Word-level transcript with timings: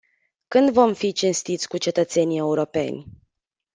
Când 0.47 0.69
vom 0.71 0.93
fi 0.93 1.11
cinstiți 1.11 1.67
cu 1.67 1.77
cetățenii 1.77 2.37
europeni? 2.37 3.05